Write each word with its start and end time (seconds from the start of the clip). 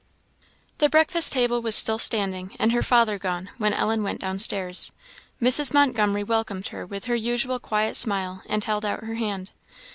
The 0.79 0.89
breakfast 0.89 1.31
table 1.31 1.61
was 1.61 1.75
still 1.75 1.99
standing, 1.99 2.55
and 2.57 2.71
her 2.71 2.81
father 2.81 3.19
gone, 3.19 3.51
when 3.59 3.71
Ellen 3.71 4.01
went 4.01 4.19
down 4.19 4.39
stairs. 4.39 4.91
Mrs. 5.39 5.75
Montgomery 5.75 6.23
welcomed 6.23 6.69
her 6.69 6.87
with 6.87 7.05
her 7.05 7.13
usual 7.13 7.59
quiet 7.59 7.95
smile, 7.95 8.41
and 8.47 8.63
held 8.63 8.83
out 8.83 9.03
her 9.03 9.13
hand. 9.13 9.51